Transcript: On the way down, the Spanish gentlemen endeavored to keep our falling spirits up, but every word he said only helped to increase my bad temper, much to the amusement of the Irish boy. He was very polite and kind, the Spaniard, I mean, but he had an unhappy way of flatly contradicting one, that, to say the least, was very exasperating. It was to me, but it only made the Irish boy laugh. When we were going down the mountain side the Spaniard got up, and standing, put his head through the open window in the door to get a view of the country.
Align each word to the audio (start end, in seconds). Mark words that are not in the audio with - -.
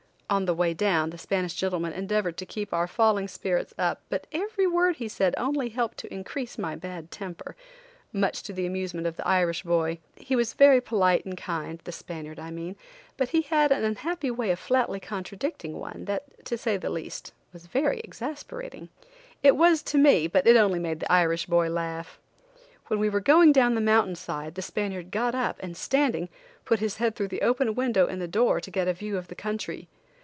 On 0.33 0.45
the 0.45 0.53
way 0.53 0.73
down, 0.73 1.09
the 1.09 1.17
Spanish 1.17 1.53
gentlemen 1.55 1.91
endeavored 1.91 2.37
to 2.37 2.45
keep 2.45 2.73
our 2.73 2.87
falling 2.87 3.27
spirits 3.27 3.73
up, 3.77 3.99
but 4.07 4.27
every 4.31 4.65
word 4.65 4.95
he 4.95 5.09
said 5.09 5.35
only 5.37 5.67
helped 5.67 5.97
to 5.97 6.13
increase 6.13 6.57
my 6.57 6.73
bad 6.73 7.11
temper, 7.11 7.53
much 8.13 8.41
to 8.43 8.53
the 8.53 8.65
amusement 8.65 9.05
of 9.05 9.17
the 9.17 9.27
Irish 9.27 9.63
boy. 9.63 9.99
He 10.15 10.37
was 10.37 10.53
very 10.53 10.79
polite 10.79 11.25
and 11.25 11.35
kind, 11.35 11.79
the 11.83 11.91
Spaniard, 11.91 12.39
I 12.39 12.49
mean, 12.49 12.77
but 13.17 13.27
he 13.31 13.41
had 13.41 13.73
an 13.73 13.83
unhappy 13.83 14.31
way 14.31 14.51
of 14.51 14.59
flatly 14.59 15.01
contradicting 15.01 15.77
one, 15.77 16.05
that, 16.05 16.45
to 16.45 16.57
say 16.57 16.77
the 16.77 16.89
least, 16.89 17.33
was 17.51 17.65
very 17.65 17.99
exasperating. 17.99 18.87
It 19.43 19.57
was 19.57 19.83
to 19.83 19.97
me, 19.97 20.27
but 20.27 20.47
it 20.47 20.55
only 20.55 20.79
made 20.79 21.01
the 21.01 21.11
Irish 21.11 21.45
boy 21.45 21.67
laugh. 21.67 22.21
When 22.87 22.99
we 22.99 23.09
were 23.09 23.19
going 23.19 23.51
down 23.51 23.75
the 23.75 23.81
mountain 23.81 24.15
side 24.15 24.55
the 24.55 24.61
Spaniard 24.61 25.11
got 25.11 25.35
up, 25.35 25.57
and 25.59 25.75
standing, 25.75 26.29
put 26.63 26.79
his 26.79 26.95
head 26.95 27.17
through 27.17 27.27
the 27.27 27.41
open 27.41 27.75
window 27.75 28.07
in 28.07 28.19
the 28.19 28.29
door 28.29 28.61
to 28.61 28.71
get 28.71 28.87
a 28.87 28.93
view 28.93 29.17
of 29.17 29.27
the 29.27 29.35
country. 29.35 29.89